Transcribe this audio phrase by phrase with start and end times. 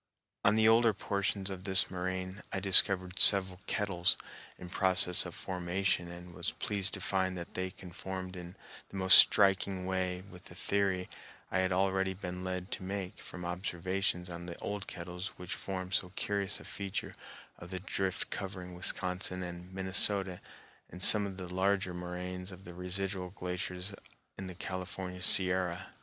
[0.43, 4.17] On the older portions of this moraine I discovered several kettles
[4.57, 8.55] in process of formation and was pleased to find that they conformed in
[8.89, 11.07] the most striking way with the theory
[11.51, 15.91] I had already been led to make from observations on the old kettles which form
[15.91, 17.13] so curious a feature
[17.59, 20.41] of the drift covering Wisconsin and Minnesota
[20.89, 23.93] and some of the larger moraines of the residual glaciers
[24.35, 25.89] in the California Sierra.